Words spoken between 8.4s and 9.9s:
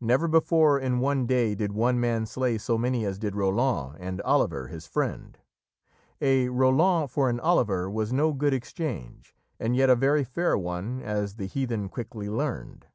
exchange, and yet